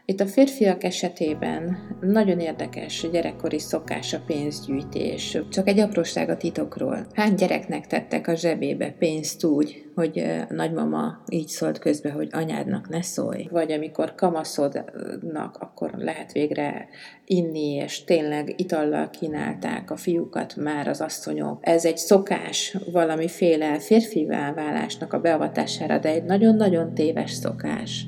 Itt 0.07 0.19
a 0.19 0.25
férfiak 0.25 0.83
esetében 0.83 1.77
nagyon 2.01 2.39
érdekes 2.39 3.07
gyerekkori 3.11 3.59
szokás 3.59 4.13
a 4.13 4.21
pénzgyűjtés. 4.25 5.37
Csak 5.49 5.67
egy 5.67 5.79
apróság 5.79 6.29
a 6.29 6.37
titokról. 6.37 7.07
Hány 7.13 7.33
gyereknek 7.35 7.87
tettek 7.87 8.27
a 8.27 8.35
zsebébe 8.35 8.89
pénzt 8.99 9.43
úgy, 9.43 9.85
hogy 9.95 10.19
a 10.19 10.53
nagymama 10.53 11.23
így 11.29 11.47
szólt 11.47 11.79
közbe, 11.79 12.11
hogy 12.11 12.27
anyádnak 12.31 12.89
ne 12.89 13.01
szólj. 13.01 13.47
Vagy 13.51 13.71
amikor 13.71 14.15
kamaszodnak, 14.15 15.57
akkor 15.59 15.91
lehet 15.97 16.31
végre 16.31 16.87
inni, 17.25 17.73
és 17.73 18.03
tényleg 18.03 18.53
itallal 18.57 19.09
kínálták 19.09 19.91
a 19.91 19.97
fiúkat 19.97 20.55
már 20.55 20.87
az 20.87 21.01
asszonyok. 21.01 21.59
Ez 21.61 21.85
egy 21.85 21.97
szokás 21.97 22.77
valamiféle 22.91 23.79
férfivá 23.79 24.53
válásnak 24.53 25.13
a 25.13 25.19
beavatására, 25.19 25.97
de 25.97 26.09
egy 26.09 26.23
nagyon-nagyon 26.23 26.93
téves 26.93 27.31
szokás. 27.31 28.05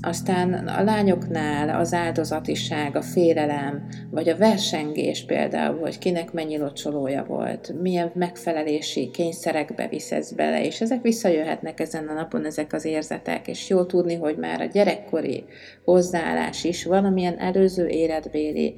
Aztán 0.00 0.52
a 0.52 0.82
lányoknál 0.82 1.80
az 1.80 1.92
áldozatiság, 1.92 2.96
a 2.96 3.02
félelem, 3.02 3.88
vagy 4.10 4.28
a 4.28 4.36
versengés 4.36 5.24
például, 5.24 5.78
hogy 5.80 5.98
kinek 5.98 6.32
mennyi 6.32 6.58
locsolója 6.58 7.24
volt, 7.24 7.74
milyen 7.80 8.10
megfelelési 8.14 9.10
kényszerekbe 9.10 9.88
visz 9.88 10.12
ez 10.12 10.32
bele, 10.32 10.64
és 10.64 10.80
ezek 10.80 11.02
visszajöhetnek 11.02 11.80
ezen 11.80 12.08
a 12.08 12.12
napon, 12.12 12.44
ezek 12.44 12.72
az 12.72 12.84
érzetek, 12.84 13.48
és 13.48 13.68
jó 13.68 13.84
tudni, 13.84 14.14
hogy 14.14 14.36
már 14.36 14.60
a 14.60 14.64
gyerekkori 14.64 15.44
hozzáállás 15.84 16.64
is 16.64 16.84
valamilyen 16.84 17.38
előző 17.38 17.86
életbéli 17.86 18.74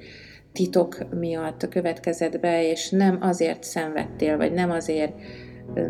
titok 0.52 1.06
miatt 1.18 1.68
következett 1.68 2.40
be, 2.40 2.70
és 2.70 2.90
nem 2.90 3.18
azért 3.20 3.62
szenvedtél, 3.62 4.36
vagy 4.36 4.52
nem 4.52 4.70
azért 4.70 5.12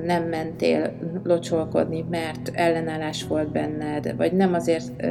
nem 0.04 0.28
mentél 0.28 0.92
locsolkodni, 1.22 2.04
mert 2.10 2.50
ellenállás 2.54 3.26
volt 3.26 3.52
benned, 3.52 4.16
vagy 4.16 4.32
nem 4.32 4.54
azért 4.54 5.06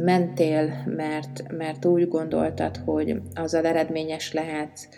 mentél, 0.00 0.82
mert, 0.86 1.52
mert 1.56 1.84
úgy 1.84 2.08
gondoltad, 2.08 2.76
hogy 2.76 3.20
azzal 3.34 3.66
eredményes 3.66 4.32
lehetsz, 4.32 4.88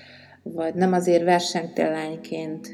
vagy 0.42 0.74
nem 0.74 0.92
azért 0.92 1.24
versengtél 1.24 1.90
lányként, 1.90 2.68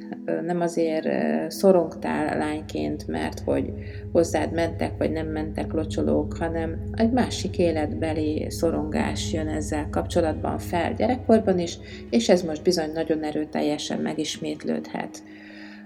nem 0.44 0.60
azért 0.60 1.08
szorongtál 1.50 2.38
lányként, 2.38 3.06
mert 3.06 3.40
hogy 3.40 3.72
hozzád 4.12 4.52
mentek, 4.52 4.92
vagy 4.98 5.10
nem 5.10 5.26
mentek 5.26 5.72
locsolók, 5.72 6.36
hanem 6.36 6.90
egy 6.92 7.10
másik 7.10 7.58
életbeli 7.58 8.46
szorongás 8.48 9.32
jön 9.32 9.48
ezzel 9.48 9.88
kapcsolatban 9.90 10.58
fel 10.58 10.94
gyerekkorban 10.94 11.58
is, 11.58 11.78
és 12.10 12.28
ez 12.28 12.42
most 12.42 12.62
bizony 12.62 12.92
nagyon 12.92 13.22
erőteljesen 13.22 13.98
megismétlődhet 13.98 15.22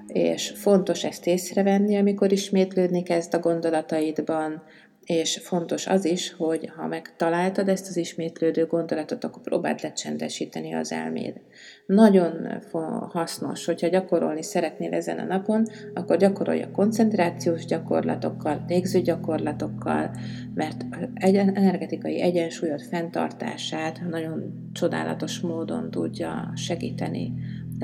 és 0.06 0.52
fontos 0.56 1.04
ezt 1.04 1.26
észrevenni, 1.26 1.96
amikor 1.96 2.32
ismétlődni 2.32 3.02
kezd 3.02 3.34
a 3.34 3.38
gondolataidban, 3.38 4.62
és 5.06 5.40
fontos 5.42 5.86
az 5.86 6.04
is, 6.04 6.32
hogy 6.32 6.70
ha 6.76 6.86
megtaláltad 6.86 7.68
ezt 7.68 7.88
az 7.88 7.96
ismétlődő 7.96 8.66
gondolatot, 8.66 9.24
akkor 9.24 9.42
próbáld 9.42 9.78
lecsendesíteni 9.82 10.74
az 10.74 10.92
elméd. 10.92 11.40
Nagyon 11.86 12.62
hasznos, 13.10 13.64
hogyha 13.64 13.88
gyakorolni 13.88 14.42
szeretnél 14.42 14.92
ezen 14.92 15.18
a 15.18 15.24
napon, 15.24 15.66
akkor 15.94 16.16
gyakorolj 16.16 16.62
a 16.62 16.70
koncentrációs 16.70 17.64
gyakorlatokkal, 17.64 18.64
légző 18.68 19.00
gyakorlatokkal, 19.00 20.10
mert 20.54 20.84
egy 21.14 21.34
energetikai 21.34 22.20
egyensúlyod 22.20 22.82
fenntartását 22.82 24.00
nagyon 24.10 24.70
csodálatos 24.72 25.40
módon 25.40 25.90
tudja 25.90 26.52
segíteni 26.54 27.32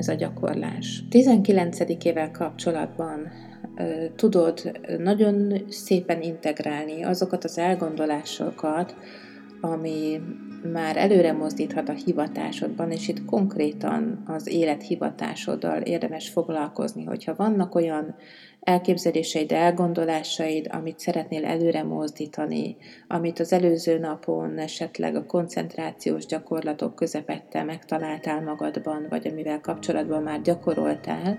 ez 0.01 0.07
a 0.07 0.13
gyakorlás. 0.13 1.03
19. 1.09 1.79
ével 2.03 2.31
kapcsolatban 2.31 3.31
tudod 4.15 4.79
nagyon 4.97 5.53
szépen 5.69 6.21
integrálni 6.21 7.03
azokat 7.03 7.43
az 7.43 7.57
elgondolásokat, 7.57 8.95
ami 9.61 10.21
már 10.71 10.97
előre 10.97 11.31
mozdíthat 11.31 11.89
a 11.89 11.93
hivatásodban, 12.05 12.91
és 12.91 13.07
itt 13.07 13.25
konkrétan 13.25 14.23
az 14.27 14.47
élet 14.47 14.83
hivatásoddal 14.83 15.81
érdemes 15.81 16.29
foglalkozni, 16.29 17.03
hogyha 17.03 17.35
vannak 17.35 17.75
olyan 17.75 18.15
elképzeléseid, 18.61 19.51
elgondolásaid, 19.51 20.67
amit 20.71 20.99
szeretnél 20.99 21.45
előre 21.45 21.83
mozdítani, 21.83 22.77
amit 23.07 23.39
az 23.39 23.53
előző 23.53 23.97
napon 23.97 24.57
esetleg 24.57 25.15
a 25.15 25.25
koncentrációs 25.25 26.25
gyakorlatok 26.25 26.95
közepette 26.95 27.63
megtaláltál 27.63 28.41
magadban, 28.41 29.05
vagy 29.09 29.27
amivel 29.27 29.61
kapcsolatban 29.61 30.23
már 30.23 30.41
gyakoroltál, 30.41 31.37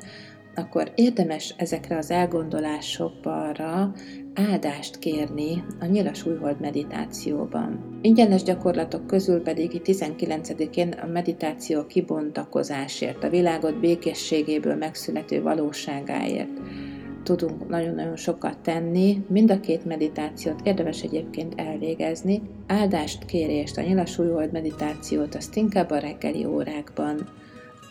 akkor 0.54 0.92
érdemes 0.94 1.54
ezekre 1.56 1.96
az 1.96 2.10
elgondolásokra 2.10 3.92
áldást 4.34 4.98
kérni 4.98 5.64
a 5.80 5.84
nyilas 5.84 6.26
újhold 6.26 6.60
meditációban. 6.60 7.98
Ingyenes 8.02 8.42
gyakorlatok 8.42 9.06
közül 9.06 9.42
pedig 9.42 9.80
19-én 9.84 10.88
a 10.88 11.06
meditáció 11.06 11.86
kibontakozásért, 11.86 13.24
a 13.24 13.30
világot 13.30 13.80
békességéből 13.80 14.74
megszülető 14.74 15.42
valóságáért 15.42 16.60
tudunk 17.22 17.68
nagyon-nagyon 17.68 18.16
sokat 18.16 18.58
tenni. 18.58 19.24
Mind 19.28 19.50
a 19.50 19.60
két 19.60 19.84
meditációt 19.84 20.60
érdemes 20.64 21.02
egyébként 21.02 21.52
elvégezni. 21.56 22.42
Áldást 22.66 23.24
kérést, 23.24 23.76
a 23.76 23.82
nyilas 23.82 24.18
újhold 24.18 24.52
meditációt 24.52 25.34
azt 25.34 25.56
inkább 25.56 25.90
a 25.90 25.98
reggeli 25.98 26.44
órákban 26.44 27.28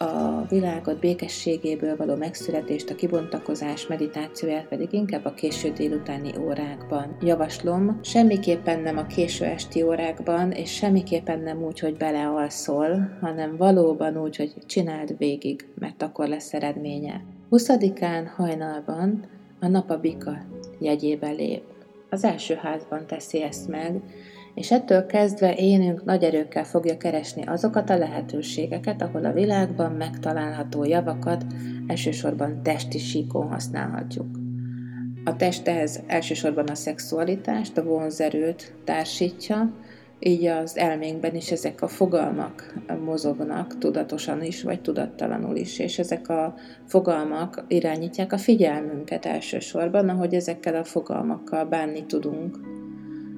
a 0.01 0.45
világot 0.49 0.99
békességéből 0.99 1.95
való 1.95 2.15
megszületést, 2.15 2.89
a 2.89 2.95
kibontakozás 2.95 3.87
meditációját 3.87 4.67
pedig 4.67 4.93
inkább 4.93 5.25
a 5.25 5.33
késő 5.33 5.71
délutáni 5.71 6.31
órákban. 6.39 7.17
Javaslom, 7.21 7.99
semmiképpen 8.03 8.79
nem 8.79 8.97
a 8.97 9.05
késő 9.05 9.45
esti 9.45 9.81
órákban, 9.81 10.51
és 10.51 10.71
semmiképpen 10.73 11.39
nem 11.39 11.63
úgy, 11.63 11.79
hogy 11.79 11.97
belealszol, 11.97 13.17
hanem 13.21 13.57
valóban 13.57 14.17
úgy, 14.17 14.35
hogy 14.35 14.53
csináld 14.65 15.17
végig, 15.17 15.67
mert 15.79 16.01
akkor 16.01 16.27
lesz 16.27 16.53
eredménye. 16.53 17.23
20-án 17.51 18.27
hajnalban 18.35 19.25
a 19.59 19.67
nap 19.67 19.89
a 19.89 19.99
jegyébe 20.79 21.29
lép. 21.29 21.63
Az 22.09 22.23
első 22.23 22.55
házban 22.55 23.07
teszi 23.07 23.43
ezt 23.43 23.67
meg, 23.67 24.01
és 24.55 24.71
ettől 24.71 25.05
kezdve 25.05 25.55
énünk 25.55 26.03
nagy 26.03 26.23
erőkkel 26.23 26.63
fogja 26.63 26.97
keresni 26.97 27.43
azokat 27.45 27.89
a 27.89 27.97
lehetőségeket, 27.97 29.01
ahol 29.01 29.25
a 29.25 29.33
világban 29.33 29.91
megtalálható 29.91 30.83
javakat 30.83 31.45
elsősorban 31.87 32.63
testi 32.63 32.97
síkon 32.97 33.47
használhatjuk. 33.47 34.37
A 35.23 35.35
testhez 35.35 36.03
elsősorban 36.07 36.67
a 36.67 36.75
szexualitást, 36.75 37.77
a 37.77 37.83
vonzerőt 37.83 38.73
társítja, 38.83 39.73
így 40.23 40.45
az 40.45 40.77
elménkben 40.77 41.35
is 41.35 41.51
ezek 41.51 41.81
a 41.81 41.87
fogalmak 41.87 42.73
mozognak 43.05 43.77
tudatosan 43.77 44.43
is, 44.43 44.63
vagy 44.63 44.81
tudattalanul 44.81 45.55
is, 45.55 45.79
és 45.79 45.99
ezek 45.99 46.29
a 46.29 46.53
fogalmak 46.85 47.65
irányítják 47.67 48.33
a 48.33 48.37
figyelmünket 48.37 49.25
elsősorban, 49.25 50.09
ahogy 50.09 50.33
ezekkel 50.33 50.75
a 50.75 50.83
fogalmakkal 50.83 51.65
bánni 51.65 52.05
tudunk. 52.05 52.59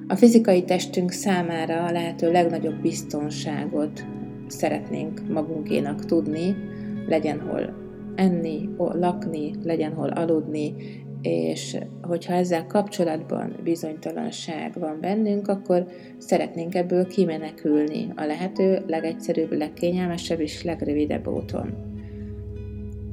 A 0.08 0.14
fizikai 0.16 0.64
testünk 0.64 1.10
számára 1.10 1.84
a 1.84 1.92
lehető 1.92 2.32
legnagyobb 2.32 2.80
biztonságot 2.80 4.04
szeretnénk 4.46 5.28
magunkénak 5.28 6.04
tudni, 6.04 6.56
legyen 7.08 7.40
hol 7.40 7.82
enni, 8.14 8.68
lakni, 8.76 9.54
legyen 9.62 9.92
hol 9.92 10.08
aludni, 10.08 10.74
és 11.24 11.76
hogyha 12.02 12.32
ezzel 12.32 12.66
kapcsolatban 12.66 13.56
bizonytalanság 13.62 14.72
van 14.78 15.00
bennünk, 15.00 15.48
akkor 15.48 15.86
szeretnénk 16.18 16.74
ebből 16.74 17.06
kimenekülni 17.06 18.12
a 18.16 18.24
lehető 18.24 18.82
legegyszerűbb, 18.86 19.52
legkényelmesebb 19.52 20.40
és 20.40 20.62
legrövidebb 20.62 21.28
úton. 21.28 21.92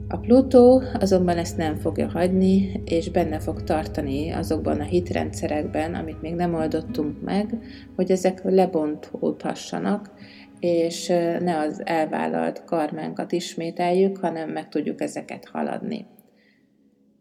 A 0.08 0.18
Plutó 0.18 0.82
azonban 1.00 1.38
ezt 1.38 1.58
nem 1.58 1.75
fogja 1.75 2.10
hagyni, 2.10 2.82
és 2.86 3.10
benne 3.10 3.39
fog 3.39 3.63
tartani 3.63 4.32
azokban 4.32 4.80
a 4.80 4.84
hitrendszerekben, 4.84 5.94
amit 5.94 6.22
még 6.22 6.34
nem 6.34 6.53
oldottunk 6.53 7.22
meg, 7.22 7.58
hogy 7.96 8.12
ezek 8.12 8.44
lebontódhassanak, 8.44 10.12
és 10.60 11.08
ne 11.39 11.58
az 11.58 11.82
elvállalt 11.86 12.63
karmánkat 12.63 13.32
ismételjük, 13.32 14.18
hanem 14.18 14.50
meg 14.50 14.70
tudjuk 14.70 15.01
ezeket 15.01 15.46
haladni. 15.51 16.06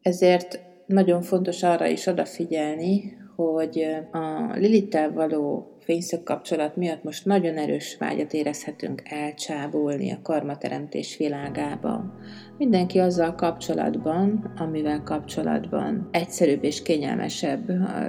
Ezért 0.03 0.69
nagyon 0.91 1.23
fontos 1.23 1.63
arra 1.63 1.87
is 1.87 2.07
odafigyelni, 2.07 3.17
hogy 3.37 3.87
a 4.13 4.53
Lilittel 4.55 5.13
való 5.13 5.75
fényszög 5.81 6.23
kapcsolat 6.23 6.77
miatt 6.77 7.03
most 7.03 7.25
nagyon 7.25 7.57
erős 7.57 7.97
vágyat 7.99 8.33
érezhetünk 8.33 9.03
elcsábulni 9.05 10.11
a 10.11 10.21
karmateremtés 10.23 11.17
világába. 11.17 12.15
Mindenki 12.59 12.99
azzal 12.99 13.35
kapcsolatban, 13.35 14.53
amivel 14.57 15.03
kapcsolatban 15.03 16.09
egyszerűbb 16.13 16.65
és 16.65 16.83
kényelmesebb 16.83 17.69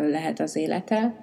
lehet 0.10 0.40
az 0.40 0.56
élete, 0.56 1.16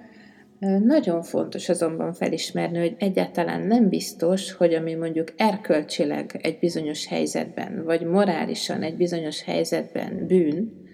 nagyon 0.83 1.21
fontos 1.21 1.69
azonban 1.69 2.13
felismerni, 2.13 2.77
hogy 2.77 2.95
egyáltalán 2.97 3.67
nem 3.67 3.89
biztos, 3.89 4.53
hogy 4.53 4.73
ami 4.73 4.93
mondjuk 4.93 5.33
erkölcsileg 5.37 6.39
egy 6.41 6.59
bizonyos 6.59 7.07
helyzetben, 7.07 7.83
vagy 7.83 8.05
morálisan 8.05 8.81
egy 8.81 8.95
bizonyos 8.95 9.43
helyzetben 9.43 10.25
bűn, 10.27 10.87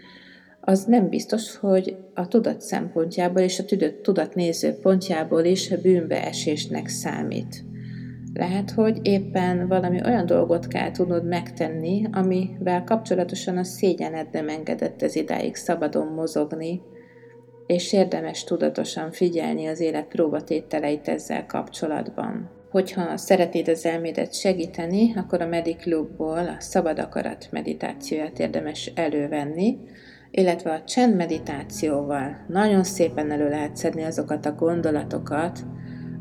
az 0.66 0.84
nem 0.84 1.10
biztos, 1.10 1.58
hogy 1.58 1.98
a 2.14 2.28
tudat 2.28 2.62
szempontjából 2.62 3.42
és 3.42 3.60
a 3.60 3.66
tudat 4.02 4.36
nézőpontjából 4.36 5.44
is 5.44 5.70
bűnbeesésnek 5.82 6.88
számít. 6.88 7.64
Lehet, 8.34 8.72
hogy 8.72 9.00
éppen 9.02 9.68
valami 9.68 10.02
olyan 10.06 10.26
dolgot 10.26 10.68
kell 10.68 10.92
tudnod 10.92 11.28
megtenni, 11.28 12.06
amivel 12.12 12.84
kapcsolatosan 12.84 13.58
a 13.58 13.64
szégyened 13.64 14.28
nem 14.32 14.50
engedett 14.50 15.02
ez 15.02 15.16
idáig 15.16 15.56
szabadon 15.56 16.08
mozogni, 16.08 16.82
és 17.68 17.94
érdemes 17.94 18.44
tudatosan 18.44 19.12
figyelni 19.12 19.66
az 19.66 19.80
élet 19.80 20.08
próbatételeit 20.08 21.08
ezzel 21.08 21.46
kapcsolatban. 21.46 22.50
Hogyha 22.70 23.18
szeretnéd 23.18 23.68
az 23.68 23.86
elmédet 23.86 24.34
segíteni, 24.34 25.14
akkor 25.16 25.42
a 25.42 25.48
Mediklubból 25.48 26.48
a 26.48 26.56
szabad 26.60 27.00
akarat 27.00 27.48
meditációját 27.52 28.40
érdemes 28.40 28.92
elővenni, 28.96 29.78
illetve 30.38 30.72
a 30.72 30.84
csend 30.84 31.16
meditációval 31.16 32.46
nagyon 32.48 32.84
szépen 32.84 33.32
elő 33.32 33.50
lehet 33.50 33.76
szedni 33.76 34.04
azokat 34.04 34.46
a 34.46 34.56
gondolatokat, 34.56 35.60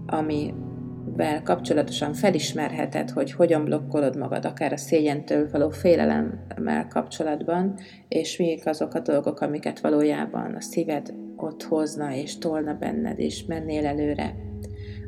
amivel 0.07 1.43
kapcsolatosan 1.43 2.13
felismerheted, 2.13 3.11
hogy 3.11 3.33
hogyan 3.33 3.65
blokkolod 3.65 4.17
magad, 4.17 4.45
akár 4.45 4.73
a 4.73 4.77
szégyentől 4.77 5.51
való 5.51 5.71
félelemmel 5.71 6.87
kapcsolatban, 6.89 7.75
és 8.09 8.37
mik 8.39 8.67
azok 8.67 8.95
a 8.95 9.01
dolgok, 9.01 9.41
amiket 9.41 9.81
valójában 9.81 10.55
a 10.55 10.61
szíved 10.61 11.15
ott 11.37 11.63
hozna 11.63 12.15
és 12.15 12.39
tolna 12.39 12.75
benned, 12.75 13.19
és 13.19 13.45
mennél 13.45 13.87
előre. 13.87 14.35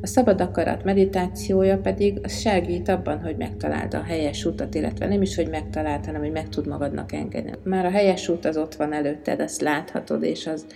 A 0.01 0.07
szabad 0.07 0.41
akarat 0.41 0.85
meditációja 0.85 1.79
pedig 1.79 2.27
segít 2.27 2.89
abban, 2.89 3.21
hogy 3.21 3.37
megtaláld 3.37 3.95
a 3.95 4.03
helyes 4.03 4.45
utat, 4.45 4.75
illetve 4.75 5.07
nem 5.07 5.23
is, 5.23 5.37
hogy 5.37 5.49
megtaláld, 5.49 6.07
hanem 6.07 6.21
hogy 6.21 6.33
meg 6.33 6.49
tud 6.49 6.67
magadnak 6.67 7.13
engedni. 7.13 7.53
Már 7.65 7.85
a 7.85 7.91
helyes 7.91 8.29
út 8.29 8.45
az 8.45 8.57
ott 8.57 8.75
van 8.75 8.93
előtted, 8.93 9.41
azt 9.41 9.61
láthatod, 9.61 10.23
és 10.23 10.47
az, 10.47 10.67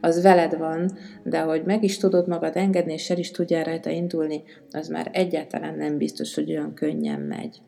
az 0.00 0.22
veled 0.22 0.58
van, 0.58 0.90
de 1.22 1.40
hogy 1.40 1.62
meg 1.64 1.84
is 1.84 1.96
tudod 1.96 2.28
magad 2.28 2.56
engedni, 2.56 2.92
és 2.92 3.10
el 3.10 3.18
is 3.18 3.30
tudjál 3.30 3.64
rajta 3.64 3.90
indulni, 3.90 4.42
az 4.70 4.88
már 4.88 5.10
egyáltalán 5.12 5.74
nem 5.74 5.96
biztos, 5.96 6.34
hogy 6.34 6.50
olyan 6.50 6.74
könnyen 6.74 7.20
megy. 7.20 7.60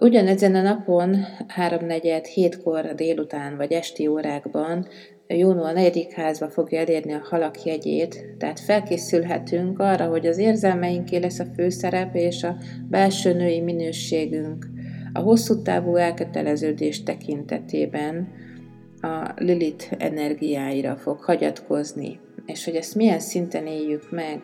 Ugyanezen 0.00 0.54
a 0.54 0.62
napon, 0.62 1.16
háromnegyed, 1.46 2.24
hétkor 2.24 2.94
délután 2.94 3.56
vagy 3.56 3.72
esti 3.72 4.06
órákban 4.06 4.86
Jónó 5.36 5.62
a 5.62 5.72
negyedik 5.72 6.12
házba 6.12 6.48
fogja 6.48 6.80
elérni 6.80 7.12
a 7.12 7.26
halak 7.30 7.64
jegyét, 7.64 8.34
tehát 8.38 8.60
felkészülhetünk 8.60 9.78
arra, 9.78 10.06
hogy 10.06 10.26
az 10.26 10.38
érzelmeinké 10.38 11.16
lesz 11.16 11.38
a 11.38 11.46
főszerep 11.54 12.14
és 12.14 12.42
a 12.42 12.56
belső 12.88 13.32
női 13.32 13.60
minőségünk 13.60 14.66
a 15.12 15.18
hosszú 15.18 15.62
távú 15.62 15.96
elköteleződés 15.96 17.02
tekintetében 17.02 18.28
a 19.00 19.32
Lilith 19.36 19.86
energiáira 19.98 20.96
fog 20.96 21.20
hagyatkozni, 21.20 22.20
és 22.46 22.64
hogy 22.64 22.74
ezt 22.74 22.94
milyen 22.94 23.20
szinten 23.20 23.66
éljük 23.66 24.10
meg, 24.10 24.40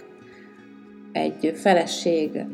egy 1.13 1.53
feleség 1.55 2.45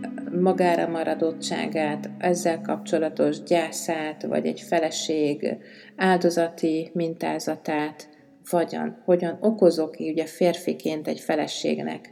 magára 0.40 0.88
maradottságát, 0.88 2.10
ezzel 2.18 2.60
kapcsolatos 2.60 3.42
gyászát, 3.42 4.22
vagy 4.22 4.46
egy 4.46 4.60
feleség 4.60 5.56
áldozati 5.96 6.90
mintázatát, 6.94 8.08
vagyan, 8.52 9.02
hogyan 9.04 9.38
okozok 9.40 9.90
ki 9.90 10.10
ugye 10.10 10.26
férfiként 10.26 11.08
egy 11.08 11.20
feleségnek 11.20 12.10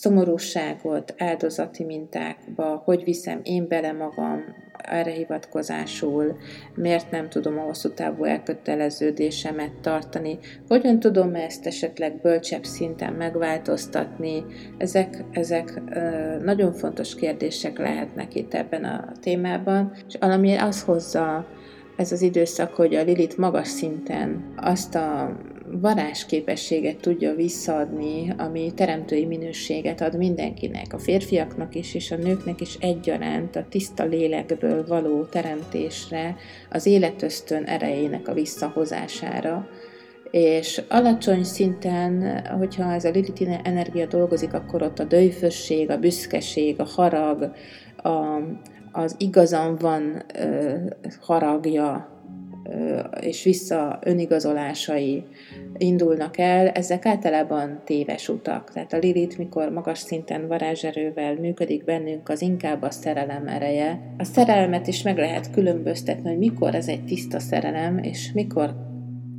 szomorúságot 0.00 1.14
áldozati 1.18 1.84
mintákba, 1.84 2.82
hogy 2.84 3.04
viszem 3.04 3.40
én 3.42 3.68
bele 3.68 3.92
magam 3.92 4.42
erre 4.78 5.10
hivatkozásul, 5.10 6.36
miért 6.74 7.10
nem 7.10 7.28
tudom 7.28 7.58
a 7.58 7.62
hosszú 7.62 7.88
távú 7.88 8.24
elköteleződésemet 8.24 9.72
tartani, 9.80 10.38
hogyan 10.68 11.00
tudom 11.00 11.34
ezt 11.34 11.66
esetleg 11.66 12.20
bölcsebb 12.20 12.64
szinten 12.64 13.12
megváltoztatni. 13.12 14.44
Ezek, 14.78 15.24
ezek 15.30 15.80
nagyon 16.42 16.72
fontos 16.72 17.14
kérdések 17.14 17.78
lehetnek 17.78 18.34
itt 18.34 18.54
ebben 18.54 18.84
a 18.84 19.12
témában, 19.20 19.92
és 20.08 20.14
valami 20.20 20.56
az 20.56 20.82
hozza 20.82 21.46
ez 21.96 22.12
az 22.12 22.22
időszak, 22.22 22.74
hogy 22.74 22.94
a 22.94 23.02
Lilit 23.02 23.36
magas 23.36 23.68
szinten 23.68 24.52
azt 24.56 24.94
a 24.94 25.36
varázsképességet 25.66 26.96
tudja 26.96 27.34
visszaadni, 27.34 28.34
ami 28.38 28.72
teremtői 28.74 29.24
minőséget 29.24 30.00
ad 30.00 30.16
mindenkinek, 30.16 30.92
a 30.92 30.98
férfiaknak 30.98 31.74
is 31.74 31.94
és 31.94 32.10
a 32.10 32.16
nőknek 32.16 32.60
is 32.60 32.76
egyaránt 32.80 33.56
a 33.56 33.66
tiszta 33.68 34.04
lélekből 34.04 34.86
való 34.86 35.24
teremtésre, 35.24 36.36
az 36.70 36.86
életösztön 36.86 37.64
erejének 37.64 38.28
a 38.28 38.34
visszahozására, 38.34 39.68
és 40.30 40.82
alacsony 40.88 41.44
szinten, 41.44 42.42
hogyha 42.58 42.92
ez 42.92 43.04
a 43.04 43.10
Lilith 43.10 43.60
energia 43.62 44.06
dolgozik, 44.06 44.54
akkor 44.54 44.82
ott 44.82 44.98
a 44.98 45.04
döjfösség, 45.04 45.90
a 45.90 45.98
büszkeség, 45.98 46.80
a 46.80 46.84
harag, 46.84 47.52
a, 47.96 48.40
az 48.92 49.14
igazam 49.18 49.76
van 49.76 50.22
ö, 50.38 50.74
haragja, 51.20 52.13
és 53.20 53.42
vissza 53.42 53.98
önigazolásai 54.02 55.24
indulnak 55.76 56.38
el, 56.38 56.68
ezek 56.68 57.06
általában 57.06 57.82
téves 57.84 58.28
utak. 58.28 58.70
Tehát 58.72 58.92
a 58.92 58.98
Lilith, 58.98 59.38
mikor 59.38 59.70
magas 59.70 59.98
szinten 59.98 60.46
varázserővel 60.48 61.34
működik 61.34 61.84
bennünk, 61.84 62.28
az 62.28 62.42
inkább 62.42 62.82
a 62.82 62.90
szerelem 62.90 63.46
ereje. 63.46 64.14
A 64.18 64.24
szerelmet 64.24 64.86
is 64.86 65.02
meg 65.02 65.18
lehet 65.18 65.50
különböztetni, 65.50 66.28
hogy 66.28 66.38
mikor 66.38 66.74
ez 66.74 66.88
egy 66.88 67.04
tiszta 67.04 67.38
szerelem, 67.38 67.98
és 67.98 68.32
mikor 68.32 68.74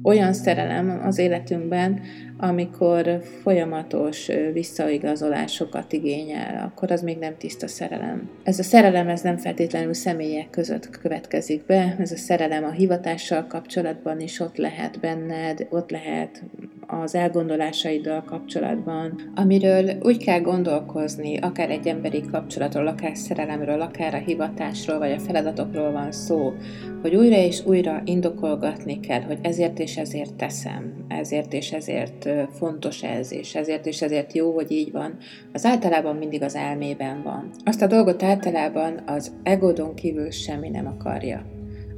olyan 0.03 0.33
szerelem 0.33 1.01
az 1.05 1.17
életünkben, 1.17 2.01
amikor 2.47 3.21
folyamatos 3.41 4.29
visszaigazolásokat 4.53 5.93
igényel, 5.93 6.63
akkor 6.65 6.91
az 6.91 7.01
még 7.01 7.17
nem 7.17 7.37
tiszta 7.37 7.67
szerelem. 7.67 8.29
Ez 8.43 8.59
a 8.59 8.63
szerelem 8.63 9.07
ez 9.07 9.21
nem 9.21 9.37
feltétlenül 9.37 9.93
személyek 9.93 10.49
között 10.49 10.89
következik 10.89 11.65
be, 11.65 11.95
ez 11.99 12.11
a 12.11 12.17
szerelem 12.17 12.63
a 12.63 12.71
hivatással 12.71 13.45
kapcsolatban 13.47 14.19
is 14.19 14.39
ott 14.39 14.57
lehet 14.57 14.99
benned, 14.99 15.67
ott 15.69 15.91
lehet 15.91 16.43
az 16.87 17.15
elgondolásaiddal 17.15 18.23
kapcsolatban, 18.23 19.31
amiről 19.35 19.89
úgy 20.01 20.17
kell 20.17 20.39
gondolkozni, 20.39 21.37
akár 21.37 21.69
egy 21.69 21.87
emberi 21.87 22.21
kapcsolatról, 22.31 22.87
akár 22.87 23.17
szerelemről, 23.17 23.81
akár 23.81 24.13
a 24.13 24.17
hivatásról, 24.17 24.97
vagy 24.97 25.11
a 25.11 25.19
feladatokról 25.19 25.91
van 25.91 26.11
szó, 26.11 26.53
hogy 27.01 27.15
újra 27.15 27.35
és 27.35 27.65
újra 27.65 28.01
indokolgatni 28.05 28.99
kell, 28.99 29.21
hogy 29.21 29.37
ezért 29.41 29.79
és 29.79 29.97
ezért 29.97 30.33
teszem, 30.33 31.05
ezért 31.07 31.53
és 31.53 31.71
ezért 31.71 32.29
fontos 32.51 33.03
ez, 33.03 33.31
és 33.31 33.55
ezért 33.55 33.85
és 33.85 34.01
ezért 34.01 34.33
jó, 34.33 34.53
hogy 34.53 34.71
így 34.71 34.91
van, 34.91 35.17
az 35.53 35.65
általában 35.65 36.15
mindig 36.15 36.41
az 36.41 36.55
elmében 36.55 37.23
van. 37.23 37.49
Azt 37.63 37.81
a 37.81 37.87
dolgot 37.87 38.23
általában 38.23 39.03
az 39.05 39.33
egodon 39.43 39.93
kívül 39.93 40.31
semmi 40.31 40.69
nem 40.69 40.87
akarja. 40.87 41.45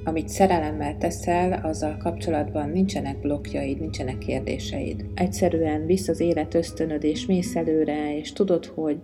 Amit 0.04 0.30
szerelemmel 0.30 0.98
teszel, 0.98 1.60
azzal 1.64 1.98
kapcsolatban 1.98 2.70
nincsenek 2.70 3.20
blokkjaid, 3.20 3.80
nincsenek 3.80 4.18
kérdéseid. 4.18 5.06
Egyszerűen 5.14 5.86
visz 5.86 6.08
az 6.08 6.20
élet 6.20 6.54
ösztönöd 6.54 7.04
és 7.04 7.26
mész 7.26 7.56
előre, 7.56 8.18
és 8.18 8.34
tudod, 8.34 8.66
hogy 8.66 8.98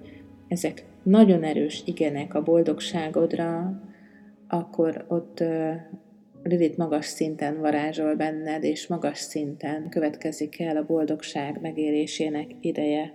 ezek 0.47 0.85
nagyon 1.03 1.43
erős 1.43 1.83
igenek 1.85 2.33
a 2.33 2.41
boldogságodra, 2.41 3.81
akkor 4.47 5.05
ott 5.07 5.43
Lilith 6.43 6.77
magas 6.77 7.05
szinten 7.05 7.59
varázsol 7.59 8.15
benned, 8.15 8.63
és 8.63 8.87
magas 8.87 9.17
szinten 9.17 9.89
következik 9.89 10.59
el 10.59 10.77
a 10.77 10.85
boldogság 10.85 11.59
megérésének 11.61 12.47
ideje. 12.61 13.13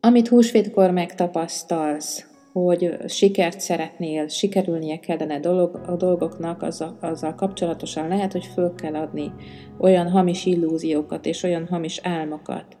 Amit 0.00 0.28
húsvétkor 0.28 0.90
megtapasztalsz, 0.90 2.26
hogy 2.52 2.96
sikert 3.06 3.60
szeretnél, 3.60 4.28
sikerülnie 4.28 4.98
kellene 4.98 5.40
dolog, 5.40 5.80
a 5.86 5.96
dolgoknak, 5.96 6.62
azzal, 6.62 6.98
azzal 7.00 7.34
kapcsolatosan 7.34 8.08
lehet, 8.08 8.32
hogy 8.32 8.44
föl 8.44 8.74
kell 8.74 8.94
adni 8.94 9.32
olyan 9.78 10.10
hamis 10.10 10.46
illúziókat 10.46 11.26
és 11.26 11.42
olyan 11.42 11.66
hamis 11.66 12.00
álmokat, 12.02 12.76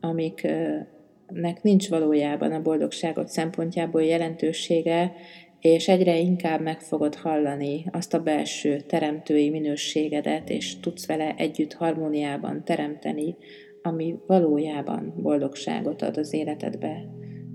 amiknek 0.00 1.62
nincs 1.62 1.88
valójában 1.88 2.52
a 2.52 2.62
boldogságot 2.62 3.28
szempontjából 3.28 4.02
jelentősége, 4.02 5.12
és 5.66 5.88
egyre 5.88 6.18
inkább 6.18 6.60
meg 6.60 6.80
fogod 6.80 7.14
hallani 7.14 7.84
azt 7.92 8.14
a 8.14 8.22
belső 8.22 8.80
teremtői 8.80 9.50
minőségedet, 9.50 10.50
és 10.50 10.80
tudsz 10.80 11.06
vele 11.06 11.34
együtt 11.36 11.72
harmóniában 11.72 12.64
teremteni, 12.64 13.36
ami 13.82 14.18
valójában 14.26 15.14
boldogságot 15.16 16.02
ad 16.02 16.16
az 16.16 16.32
életedbe, 16.32 17.08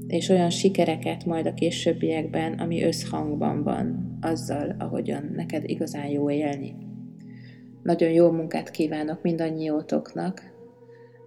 és 0.08 0.30
olyan 0.30 0.50
sikereket 0.50 1.26
majd 1.26 1.46
a 1.46 1.54
későbbiekben, 1.54 2.54
ami 2.54 2.84
összhangban 2.84 3.64
van 3.64 4.18
azzal, 4.22 4.76
ahogyan 4.80 5.32
neked 5.36 5.70
igazán 5.70 6.08
jó 6.08 6.32
élni. 6.32 6.76
Nagyon 7.84 8.12
jó 8.12 8.32
munkát 8.32 8.72
kívánok 8.72 9.22
mindannyiótoknak, 9.22 10.52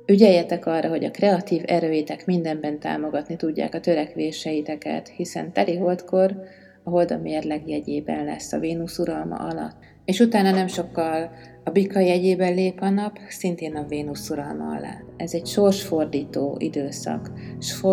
Ügyeljetek 0.06 0.66
arra, 0.66 0.88
hogy 0.88 1.04
a 1.04 1.10
kreatív 1.10 1.62
erőitek 1.66 2.26
mindenben 2.26 2.78
támogatni 2.78 3.36
tudják 3.36 3.74
a 3.74 3.80
törekvéseiteket, 3.80 5.08
hiszen 5.08 5.52
teli 5.52 5.76
holdkor 5.76 6.36
a 6.84 6.90
hold 6.90 7.10
a 7.10 7.18
mérleg 7.18 7.68
jegyében 7.68 8.24
lesz 8.24 8.52
a 8.52 8.58
Vénusz 8.58 8.98
uralma 8.98 9.36
alatt, 9.36 9.76
és 10.04 10.20
utána 10.20 10.50
nem 10.50 10.66
sokkal 10.66 11.30
a 11.64 11.70
bika 11.70 11.98
jegyében 12.00 12.54
lép 12.54 12.80
a 12.80 12.88
nap, 12.88 13.18
szintén 13.28 13.76
a 13.76 13.86
Vénusz 13.86 14.30
uralma 14.30 14.76
alá. 14.76 15.02
Ez 15.16 15.34
egy 15.34 15.46
sorsfordító 15.46 16.56
időszak. 16.58 17.30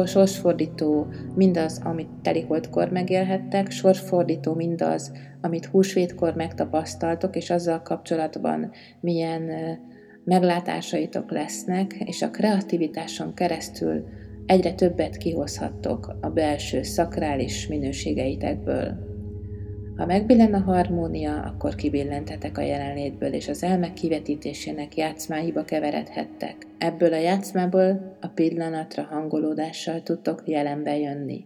Sorsfordító 0.06 1.08
mindaz, 1.36 1.82
amit 1.84 2.10
teliholdkor 2.22 2.90
megélhettek, 2.90 3.72
sorsfordító 3.72 4.54
mindaz, 4.54 5.12
amit 5.42 5.66
húsvétkor 5.66 6.36
megtapasztaltok, 6.36 7.36
és 7.36 7.50
azzal 7.50 7.82
kapcsolatban 7.82 8.72
milyen 9.00 9.52
meglátásaitok 10.24 11.32
lesznek, 11.32 11.94
és 11.94 12.22
a 12.22 12.32
kreativitáson 12.32 13.34
keresztül 13.34 14.06
egyre 14.46 14.74
többet 14.74 15.18
kihozhattok 15.18 16.18
a 16.22 16.30
belső 16.30 16.84
szakrális 16.84 17.68
minőségeitekből. 17.68 19.10
Ha 19.98 20.06
megbillen 20.06 20.54
a 20.54 20.60
harmónia, 20.60 21.42
akkor 21.42 21.76
kibillenthetek 21.76 22.58
a 22.58 22.62
jelenlétből, 22.62 23.34
és 23.34 23.48
az 23.48 23.64
elmek 23.64 23.94
kivetítésének 23.94 24.96
játszmáiba 24.96 25.64
keveredhettek. 25.64 26.56
Ebből 26.78 27.14
a 27.14 27.20
játszmából 27.20 28.18
a 28.22 28.28
pillanatra 28.28 29.04
hangolódással 29.04 30.04
tudtok 30.04 30.44
jelenbe 30.46 30.98
jönni 30.98 31.46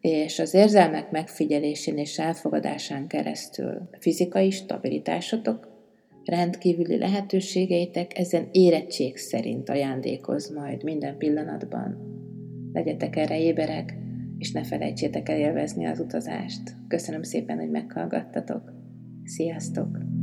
és 0.00 0.38
az 0.38 0.54
érzelmek 0.54 1.10
megfigyelésén 1.10 1.98
és 1.98 2.18
elfogadásán 2.18 3.06
keresztül 3.06 3.88
fizikai 3.98 4.50
stabilitásotok, 4.50 5.69
rendkívüli 6.24 6.98
lehetőségeitek 6.98 8.18
ezen 8.18 8.48
érettség 8.52 9.16
szerint 9.16 9.68
ajándékoz 9.68 10.52
majd 10.54 10.84
minden 10.84 11.16
pillanatban. 11.16 12.08
Legyetek 12.72 13.16
erre 13.16 13.40
éberek, 13.40 13.94
és 14.38 14.52
ne 14.52 14.64
felejtsétek 14.64 15.28
el 15.28 15.38
élvezni 15.38 15.86
az 15.86 16.00
utazást. 16.00 16.62
Köszönöm 16.88 17.22
szépen, 17.22 17.58
hogy 17.58 17.70
meghallgattatok. 17.70 18.72
Sziasztok! 19.24 20.19